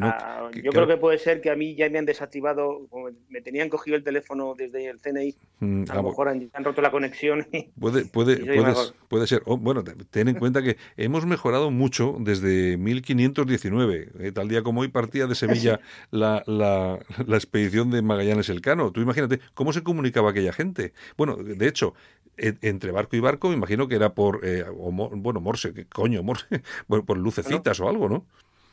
[0.00, 2.88] ah, yo creo que puede ser que a mí ya me han desactivado,
[3.28, 6.90] me tenían cogido el teléfono desde el CNI, mm, a lo mejor han, roto la
[6.90, 7.46] conexión.
[7.78, 8.36] Puede, puede,
[9.08, 9.42] puede ser.
[9.44, 14.08] Oh, bueno, ten en cuenta que hemos mejorado mucho desde 1519.
[14.20, 18.92] Eh, tal día como hoy partía de Sevilla la, la, la expedición de Magallanes Elcano.
[18.92, 20.92] Tú imagínate cómo se comunicaba aquella gente.
[21.16, 21.94] Bueno, de hecho,
[22.38, 26.22] entre barco y barco, me imagino que era por, eh, bueno, Morse, ¿qué coño?
[26.22, 26.46] Morse,
[26.86, 28.26] por lucecitas o algo, ¿no?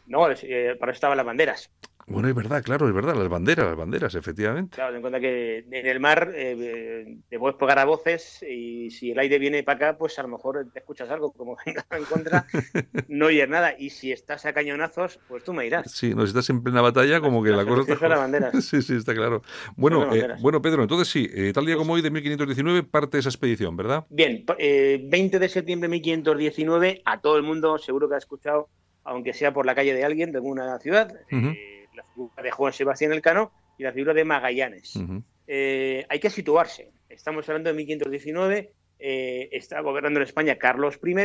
[0.07, 1.71] No, eh, para eso estaban las banderas.
[2.07, 4.75] Bueno, es verdad, claro, es verdad, las banderas, las banderas, efectivamente.
[4.75, 8.91] Claro, ten en cuenta que en el mar eh, te puedes pegar a voces y
[8.91, 11.83] si el aire viene para acá, pues a lo mejor te escuchas algo, como venga
[11.89, 12.45] en contra,
[13.07, 13.73] no oyes nada.
[13.77, 15.91] Y si estás a cañonazos, pues tú me dirás.
[15.91, 18.07] Sí, no, si estás en plena batalla, como que la cosa está...
[18.07, 18.53] banderas.
[18.65, 19.41] sí, sí, está claro.
[19.75, 23.29] Bueno, eh, bueno Pedro, entonces sí, eh, tal día como hoy de 1519 parte esa
[23.29, 24.05] expedición, ¿verdad?
[24.09, 28.69] Bien, 20 de septiembre de 1519, a todo el mundo seguro que ha escuchado,
[29.05, 33.13] aunque sea por la calle de alguien de alguna ciudad, la figura de Juan Sebastián
[33.13, 34.99] Elcano y la figura de Magallanes.
[35.47, 36.91] Eh, hay que situarse.
[37.07, 41.15] Estamos hablando de 1519, eh, está gobernando en España Carlos I.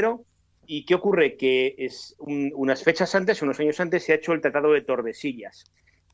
[0.66, 1.36] ¿Y qué ocurre?
[1.36, 5.64] Que es unas fechas antes, unos años antes, se ha hecho el Tratado de Tordesillas.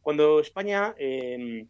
[0.01, 1.67] Cuando España em,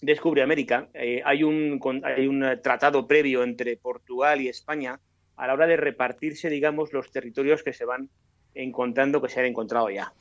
[0.00, 5.00] descubre América, eh, hay, un, hay un tratado previo entre Portugal y España
[5.34, 8.08] a la hora de repartirse, digamos, los territorios que se van
[8.56, 10.12] encontrando que se han encontrado ya.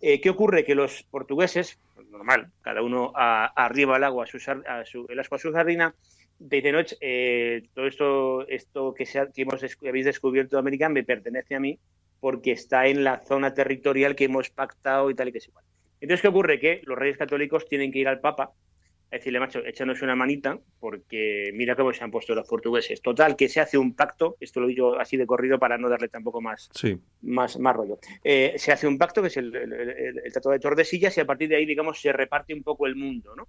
[0.00, 0.64] Eh, ¿Qué ocurre?
[0.64, 1.78] Que los portugueses,
[2.10, 5.94] normal, cada uno arriba el agua, a su, el asco a su sardina,
[6.38, 11.04] de noche, eh, todo esto, esto que, se que hemos, habéis descubierto de América me
[11.04, 11.78] pertenece a mí
[12.20, 15.64] porque está en la zona territorial que hemos pactado y tal y que es igual.
[16.00, 16.58] Entonces, ¿qué ocurre?
[16.58, 18.52] Que los reyes católicos tienen que ir al Papa
[19.14, 23.00] decirle, macho, échanos una manita, porque mira cómo se han puesto los portugueses.
[23.02, 26.08] Total, que se hace un pacto, esto lo digo así de corrido para no darle
[26.08, 26.70] tampoco más,
[27.22, 27.98] más, más rollo.
[28.22, 29.52] Eh, se hace un pacto, que es el,
[30.32, 33.34] Tratado de Tordesillas, y a partir de ahí, digamos, se reparte un poco el mundo,
[33.36, 33.48] ¿no?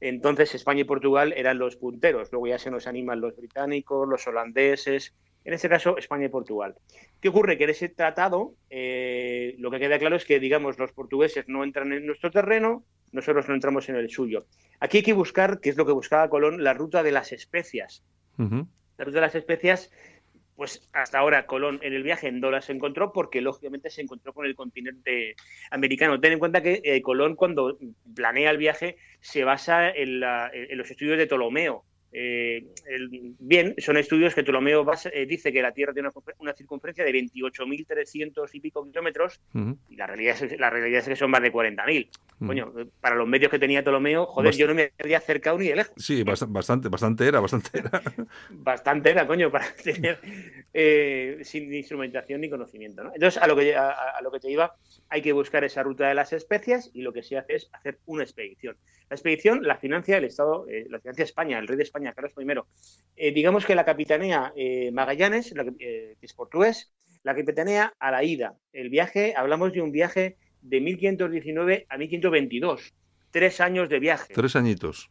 [0.00, 4.26] Entonces España y Portugal eran los punteros, luego ya se nos animan los británicos, los
[4.26, 5.14] holandeses,
[5.44, 6.74] en este caso España y Portugal.
[7.20, 7.56] ¿Qué ocurre?
[7.56, 11.64] Que en ese tratado eh, lo que queda claro es que, digamos, los portugueses no
[11.64, 14.46] entran en nuestro terreno, nosotros no entramos en el suyo.
[14.80, 18.02] Aquí hay que buscar, que es lo que buscaba Colón, la ruta de las especias.
[18.38, 19.90] La ruta de las especias,
[20.56, 24.46] pues hasta ahora Colón en el viaje no las encontró porque lógicamente se encontró con
[24.46, 25.36] el continente
[25.70, 26.20] americano.
[26.20, 27.78] Ten en cuenta que eh, Colón cuando
[28.14, 31.84] planea el viaje se basa en los estudios de Ptolomeo
[32.18, 32.64] eh,
[33.38, 38.48] bien, son estudios que Ptolomeo eh, dice que la Tierra tiene una, circunferencia de 28.300
[38.54, 39.38] y pico kilómetros
[39.90, 42.08] y la realidad, es, la realidad es que son más de 40.000.
[42.38, 45.76] Coño, para los medios que tenía Ptolomeo, joder, yo no me había acercado ni de
[45.76, 45.94] lejos.
[45.96, 48.02] Sí, bastante, bastante era, bastante era.
[48.50, 50.20] bastante era, coño, para tener
[50.74, 53.02] eh, sin instrumentación ni conocimiento.
[53.14, 54.76] Entonces, a lo, que, a lo que te iba,
[55.08, 57.98] hay que buscar esa ruta de las especias y lo que se hace es hacer
[58.06, 58.76] una expedición.
[59.08, 62.34] La expedición la financia el Estado, eh, la financia España, el rey de España, Carlos
[62.36, 62.46] I.
[63.16, 68.56] Eh, digamos que la capitanía eh, Magallanes, que es portugués, la capitanía a la ida.
[68.72, 70.36] El viaje, hablamos de un viaje
[70.68, 72.94] de 1519 a 1522.
[73.30, 74.34] Tres años de viaje.
[74.34, 75.10] Tres añitos.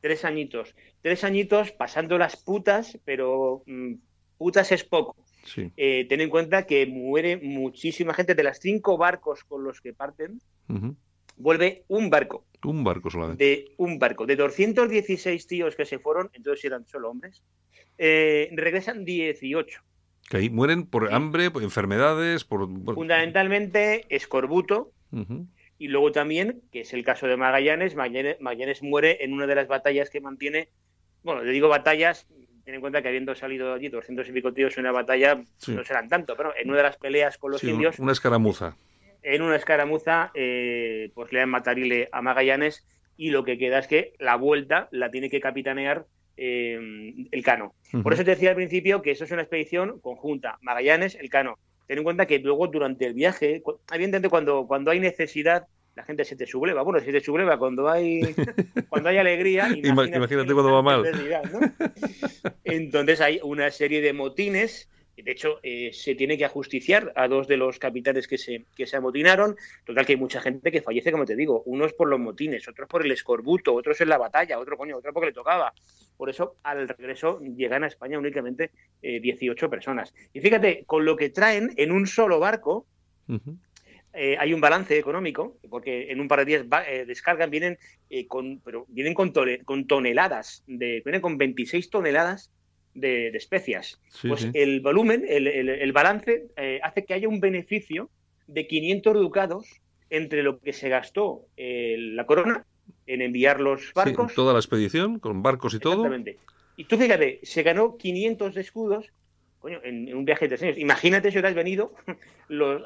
[0.00, 0.74] Tres añitos.
[1.02, 3.94] Tres añitos pasando las putas, pero mm,
[4.36, 5.16] putas es poco.
[5.54, 10.38] ten en cuenta que muere muchísima gente de las cinco barcos con los que parten
[11.38, 12.44] vuelve un barco.
[12.64, 13.44] Un barco solamente.
[13.44, 14.26] De un barco.
[14.26, 17.42] De 216 tíos que se fueron, entonces eran solo hombres,
[17.96, 19.80] eh, regresan 18.
[20.28, 22.68] Que ahí mueren por hambre, por enfermedades, por...
[22.94, 24.92] Fundamentalmente escorbuto.
[25.78, 29.68] Y luego también, que es el caso de Magallanes, Magallanes, muere en una de las
[29.68, 30.68] batallas que mantiene,
[31.22, 32.26] bueno, le digo batallas,
[32.64, 35.36] ten en cuenta que habiendo salido allí 200 y pico tíos en una batalla,
[35.68, 37.98] no serán tanto, pero en una de las peleas con los indios...
[37.98, 38.76] Una escaramuza.
[39.22, 42.86] en una escaramuza eh, pues le dan matarile a Magallanes
[43.16, 46.06] y lo que queda es que la vuelta la tiene que capitanear
[46.38, 47.74] eh, el Cano.
[48.02, 51.58] Por eso te decía al principio que eso es una expedición conjunta, Magallanes, el Cano.
[51.86, 56.24] Ten en cuenta que luego durante el viaje, evidentemente cuando, cuando hay necesidad, la gente
[56.24, 56.82] se te subleva.
[56.82, 58.20] Bueno, se te subleva cuando hay,
[58.88, 59.68] cuando hay alegría.
[59.74, 61.04] Imagínate, cuando va mal.
[62.64, 64.88] Entonces hay una serie de motines.
[65.22, 68.86] De hecho, eh, se tiene que ajusticiar a dos de los capitanes que se, que
[68.86, 69.56] se amotinaron.
[69.84, 71.62] Total, que hay mucha gente que fallece, como te digo.
[71.66, 75.12] Unos por los motines, otros por el escorbuto, otros en la batalla, otro coño, otro
[75.12, 75.72] porque le tocaba.
[76.16, 78.70] Por eso, al regreso, llegan a España únicamente
[79.02, 80.14] 18 eh, personas.
[80.32, 82.86] Y fíjate, con lo que traen en un solo barco,
[84.14, 87.78] eh, hay un balance económico, porque en un par de días eh, descargan, vienen
[88.08, 89.32] eh, con, pero vienen con,
[89.64, 92.50] con, toneladas, de, vienen con 26 toneladas
[93.00, 94.00] de, especias.
[94.22, 96.46] pues el volumen, el, el, balance,
[96.82, 98.10] hace que haya un beneficio
[98.46, 99.66] de 500 ducados
[100.10, 102.64] entre lo que se gastó la corona
[103.06, 104.34] en enviar los barcos.
[104.34, 106.08] toda la expedición, con barcos y todo.
[106.76, 109.10] Y tú fíjate, se ganó 500 escudos
[109.58, 110.78] coño, en, un viaje de tres años.
[110.78, 111.92] Imagínate si hubieras venido
[112.48, 112.82] los,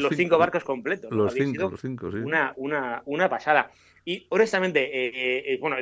[0.00, 1.10] los, cinco, barcos completos.
[1.12, 2.18] Los, cinco, los cinco, sí.
[2.18, 3.70] Una, una, una pasada.
[4.04, 5.76] Y honestamente, eh, eh, bueno,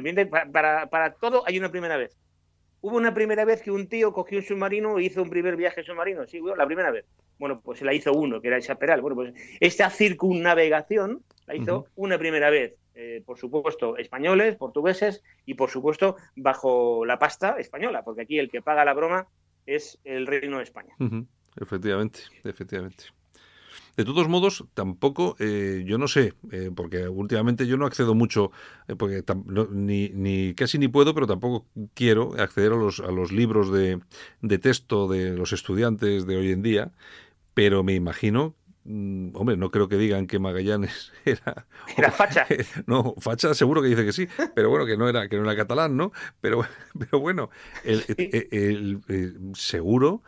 [0.53, 2.17] para, para, todo hay una primera vez.
[2.81, 5.83] Hubo una primera vez que un tío cogió un submarino e hizo un primer viaje
[5.83, 7.05] submarino, sí, la primera vez.
[7.39, 9.01] Bueno, pues se la hizo uno, que era el Chaperal.
[9.01, 12.75] Bueno, pues esta circunnavegación la hizo una primera vez.
[12.95, 18.51] Eh, por supuesto, españoles, portugueses y, por supuesto, bajo la pasta española, porque aquí el
[18.51, 19.27] que paga la broma
[19.67, 20.95] es el Reino de España.
[21.61, 23.05] Efectivamente, efectivamente.
[23.97, 28.51] De todos modos, tampoco, eh, yo no sé, eh, porque últimamente yo no accedo mucho,
[28.89, 29.25] eh, porque
[29.71, 34.01] ni, ni, casi ni puedo, pero tampoco quiero acceder a los, a los libros de,
[34.43, 36.93] de texto de los estudiantes de hoy en día,
[37.55, 38.55] pero me imagino
[38.89, 42.47] Mm, hombre, no creo que digan que Magallanes era era facha.
[42.87, 45.57] No, facha seguro que dice que sí, pero bueno, que no era que no era
[45.57, 46.13] catalán, ¿no?
[46.41, 46.65] Pero
[46.99, 47.51] pero bueno,
[47.85, 49.01] el,
[49.55, 50.23] seguro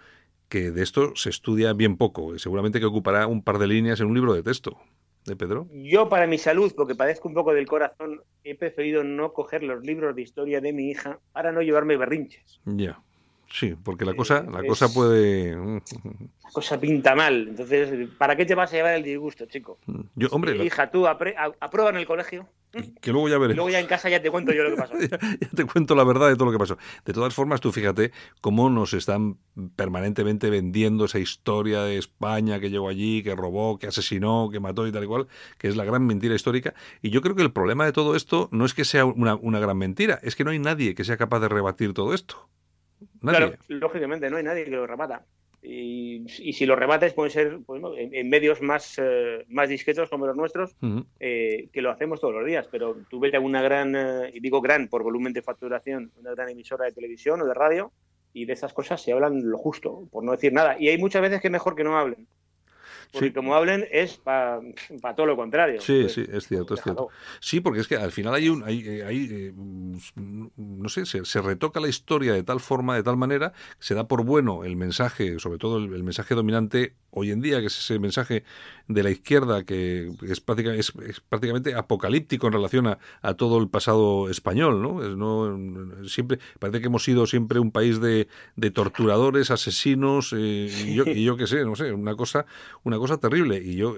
[0.48, 4.08] que de esto se estudia bien poco, seguramente que ocupará un par de líneas en
[4.08, 4.78] un libro de texto.
[5.24, 5.68] ¿De Pedro?
[5.72, 9.84] Yo, para mi salud, porque padezco un poco del corazón, he preferido no coger los
[9.84, 12.60] libros de historia de mi hija para no llevarme berrinches.
[12.64, 13.02] Ya.
[13.50, 15.56] Sí, porque la cosa, la cosa puede.
[15.56, 17.48] La cosa pinta mal.
[17.48, 19.78] Entonces, ¿para qué te vas a llevar el disgusto, chico?
[20.14, 20.62] Yo, hombre.
[20.64, 22.46] Hija, tú aprueba en el colegio.
[23.00, 23.54] Que luego ya veré.
[23.54, 24.94] Luego ya en casa ya te cuento yo lo que pasó.
[25.40, 26.76] ya, te cuento la verdad de todo lo que pasó.
[27.06, 29.38] De todas formas, tú fíjate cómo nos están
[29.76, 34.86] permanentemente vendiendo esa historia de España que llegó allí, que robó, que asesinó, que mató
[34.86, 36.74] y tal y cual, que es la gran mentira histórica.
[37.00, 39.60] Y yo creo que el problema de todo esto no es que sea una, una
[39.60, 42.48] gran mentira, es que no hay nadie que sea capaz de rebatir todo esto.
[43.20, 45.24] Claro, lógicamente, no hay nadie que lo remata.
[45.60, 50.36] Y, si lo remates puede ser pues, en, medios más, eh, más discretos como los
[50.36, 50.76] nuestros,
[51.18, 52.68] eh, que lo hacemos todos los días.
[52.70, 56.30] Pero tú vete a una gran, eh, y digo gran por volumen de facturación, una
[56.30, 57.92] gran emisora de televisión o de radio,
[58.32, 60.76] y de esas cosas se hablan lo justo, por no decir nada.
[60.78, 62.28] Y hay muchas veces que es mejor que no hablen.
[63.12, 64.60] Porque como hablen es para
[65.16, 65.80] todo lo contrario.
[65.80, 67.08] Sí, pues, sí, es cierto, es cierto.
[67.40, 69.52] Sí, porque es que al final hay un, hay, eh, hay eh,
[70.56, 74.24] no sé, se, retoca la historia de tal forma, de tal manera, se da por
[74.24, 78.44] bueno el mensaje, sobre todo el, mensaje dominante hoy en día, que es ese mensaje
[78.86, 83.68] de la izquierda que es, prácticamente, es, prácticamente apocalíptico en relación a, a, todo el
[83.68, 85.02] pasado español, ¿no?
[85.02, 90.68] Es, no siempre parece que hemos sido siempre un país de, de torturadores, asesinos eh,
[90.86, 92.46] y yo, y yo qué sé, no sé, una cosa,
[92.88, 93.58] una cosa terrible.
[93.58, 93.96] Y yo,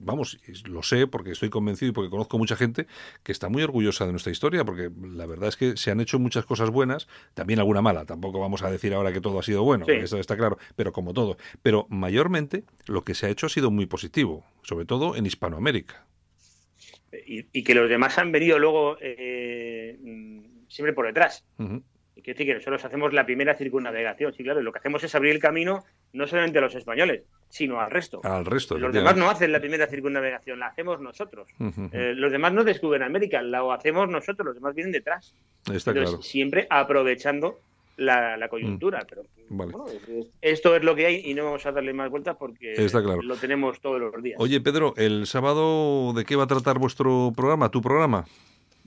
[0.00, 2.86] vamos, lo sé porque estoy convencido y porque conozco mucha gente
[3.22, 6.18] que está muy orgullosa de nuestra historia, porque la verdad es que se han hecho
[6.18, 8.04] muchas cosas buenas, también alguna mala.
[8.04, 11.14] Tampoco vamos a decir ahora que todo ha sido bueno, eso está claro, pero como
[11.14, 11.36] todo.
[11.62, 16.06] Pero mayormente lo que se ha hecho ha sido muy positivo, sobre todo en Hispanoamérica.
[17.26, 19.98] Y, que los demás han venido luego eh,
[20.68, 21.44] siempre por detrás.
[22.20, 25.02] Y que decir que nosotros hacemos la primera circunnavegación, sí, claro, y lo que hacemos
[25.02, 28.20] es abrir el camino no solamente a los españoles, sino al resto.
[28.22, 28.76] Al resto.
[28.76, 31.48] Los demás no hacen la primera circunnavegación, la hacemos nosotros.
[31.92, 35.34] Eh, los demás no descubren América, la hacemos nosotros, los demás vienen detrás.
[35.72, 36.20] Está claro.
[36.20, 37.60] Siempre aprovechando
[37.96, 39.00] la, coyuntura.
[39.00, 39.06] Mm.
[39.08, 39.86] Pero bueno,
[40.42, 42.74] esto es lo que hay y no vamos a darle más vueltas porque
[43.22, 44.36] lo tenemos todos los días.
[44.38, 48.26] Oye, Pedro, ¿el sábado de qué va a tratar vuestro programa, tu programa?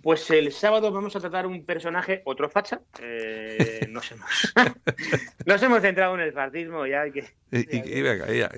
[0.04, 2.82] Pues el sábado vamos a tratar un personaje, otro facha.
[3.02, 4.54] Eh, nos, hemos,
[5.46, 7.10] nos hemos centrado en el fascismo ya.
[7.10, 8.52] Que, y, venga, ya,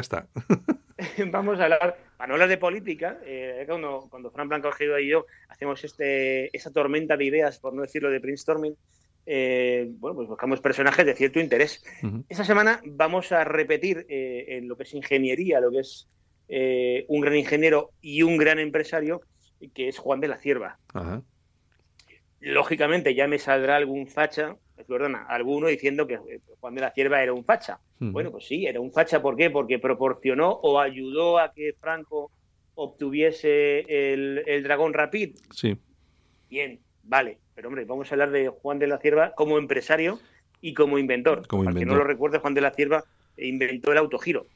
[0.00, 0.26] está.
[1.30, 5.08] vamos a hablar, para no hablar de política, eh, cuando, cuando Fran Blanco Giro y
[5.08, 8.76] yo hacemos este, esa tormenta de ideas, por no decirlo de brainstorming,
[9.30, 11.84] eh, bueno, pues buscamos personajes de cierto interés.
[12.30, 16.08] Esta semana vamos a repetir eh, en lo que es ingeniería, lo que es
[16.48, 19.20] eh, un gran ingeniero y un gran empresario,
[19.74, 20.78] que es Juan de la Cierva.
[22.40, 27.22] Lógicamente ya me saldrá algún facha, perdona, alguno diciendo que eh, Juan de la Cierva
[27.22, 27.80] era un facha.
[27.98, 29.50] Bueno, pues sí, era un facha, ¿por qué?
[29.50, 32.30] Porque proporcionó o ayudó a que Franco
[32.76, 33.80] obtuviese
[34.12, 35.36] el, el Dragón Rapid.
[35.50, 35.76] Sí.
[36.48, 37.38] Bien, vale.
[37.56, 40.20] Pero hombre, vamos a hablar de Juan de la Cierva como empresario
[40.60, 41.44] y como inventor.
[41.48, 41.98] Como Para que inventor.
[41.98, 43.02] no lo recuerde, Juan de la Cierva
[43.40, 44.46] inventó el autogiro.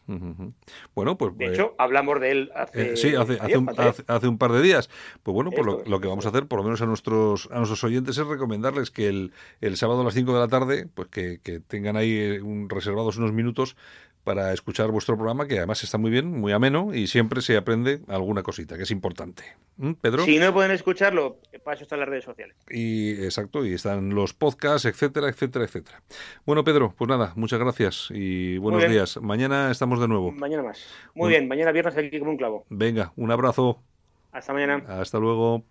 [0.95, 3.89] Bueno, pues De eh, hecho, hablamos de él hace, Eh, sí, hace, un, ayer.
[3.89, 4.91] hace- hace un par de días.
[5.23, 7.83] Pues bueno, pues lo que vamos a hacer, por lo menos a nuestros, a nuestros
[7.85, 11.39] oyentes, es recomendarles que el, el sábado a las 5 de la tarde, pues que,
[11.43, 13.77] que tengan ahí eh, un, reservados unos minutos
[14.25, 18.01] para escuchar vuestro programa, que además está muy bien, muy ameno y siempre se aprende
[18.09, 19.43] alguna cosita, que es importante.
[19.77, 20.25] ¿Mm, Pedro?
[20.25, 22.57] Si no pueden escucharlo, para eso están las redes sociales.
[22.71, 26.03] Y exacto, y están los podcasts, etcétera, etcétera, etcétera.
[26.47, 29.19] Bueno, Pedro, pues nada, muchas gracias y buenos días.
[29.21, 30.33] Mañana estamos de nuevo.
[30.33, 30.79] Mañana más.
[31.15, 31.29] Muy Bueno.
[31.31, 32.65] bien, mañana viernes aquí como un clavo.
[32.69, 33.83] Venga, un abrazo.
[34.31, 34.85] Hasta mañana.
[34.89, 35.65] Hasta luego.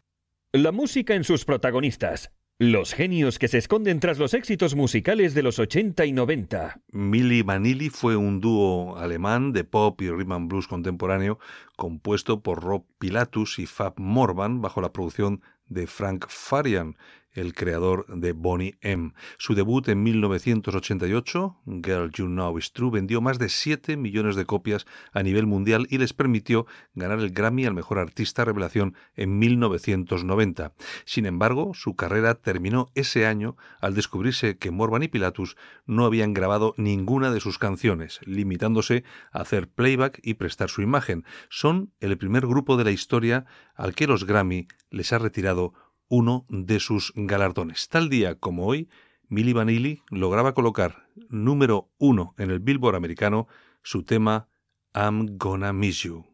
[0.52, 2.32] La música en sus protagonistas.
[2.64, 6.80] Los genios que se esconden tras los éxitos musicales de los 80 y 90.
[6.92, 11.40] Milli Vanilli fue un dúo alemán de pop y rhythm and blues contemporáneo
[11.76, 16.98] compuesto por Rob Pilatus y Fab Morvan bajo la producción de Frank Farian,
[17.34, 19.14] el creador de Bonnie M.
[19.38, 24.46] Su debut en 1988, Girl You Know Is True, vendió más de 7 millones de
[24.46, 29.40] copias a nivel mundial y les permitió ganar el Grammy al mejor artista revelación en
[29.40, 30.74] 1990.
[31.06, 36.34] Sin embargo, su carrera terminó ese año al descubrirse que Morvan y Pilatus no habían
[36.34, 41.26] grabado ninguna de sus canciones, limitándose a hacer playback y prestar su imagen.
[41.50, 45.74] Son el primer grupo de la historia al que los Grammy les ha retirado
[46.12, 47.88] uno de sus galardones.
[47.88, 48.90] Tal día como hoy,
[49.30, 53.48] Milli Vanilli lograba colocar número uno en el Billboard americano
[53.82, 54.50] su tema
[54.94, 56.31] I'm Gonna Miss You.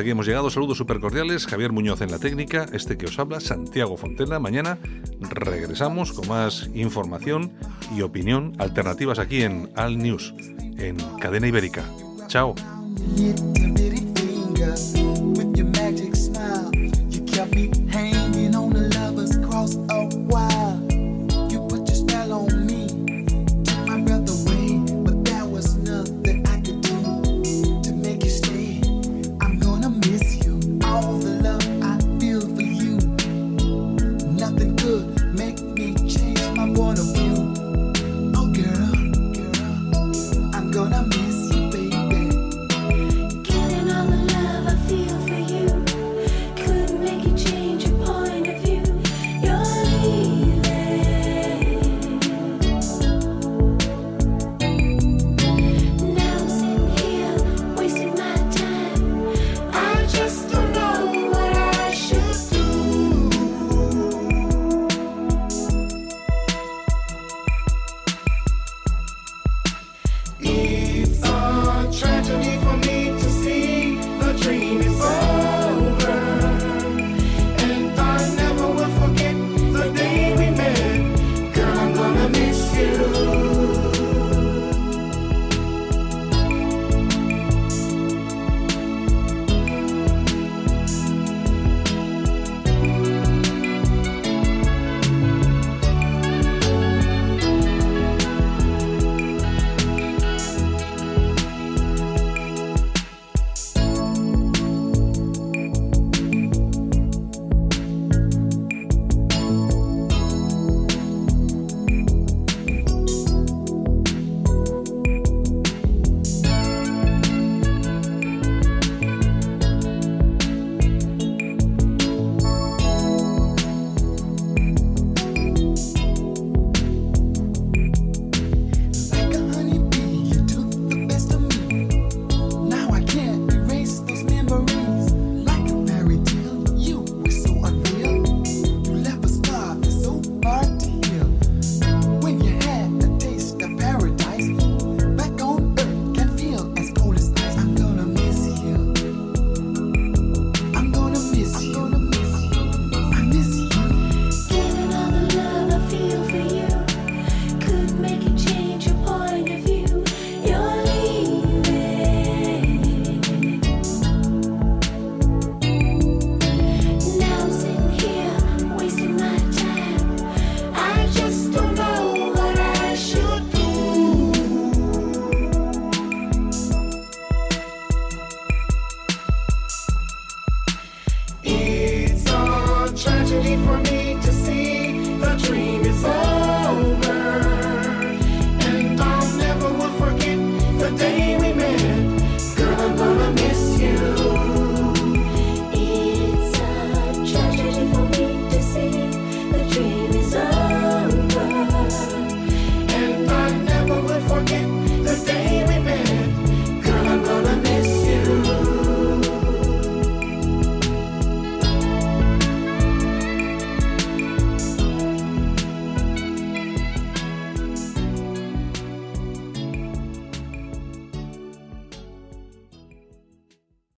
[0.00, 0.50] Aquí hemos llegado.
[0.50, 1.46] Saludos super cordiales.
[1.46, 2.66] Javier Muñoz en la técnica.
[2.72, 4.38] Este que os habla, Santiago Fontena.
[4.38, 4.78] Mañana
[5.20, 7.52] regresamos con más información
[7.96, 10.34] y opinión alternativas aquí en Al News,
[10.78, 11.84] en Cadena Ibérica.
[12.26, 12.54] Chao.